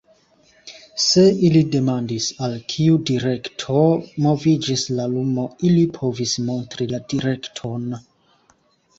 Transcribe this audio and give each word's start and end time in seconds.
Se 1.01 1.23
li 1.55 1.59
demandis, 1.73 2.29
al 2.47 2.55
kiu 2.73 2.95
direkto 3.09 3.83
moviĝis 4.27 4.85
la 4.99 5.05
lumo, 5.11 5.43
ili 5.69 5.83
povis 5.99 6.33
montri 6.47 6.89
la 6.95 7.01
direkton. 7.15 7.85